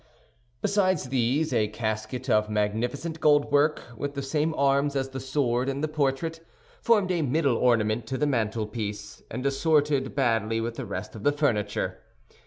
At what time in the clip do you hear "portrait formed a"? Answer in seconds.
5.87-7.21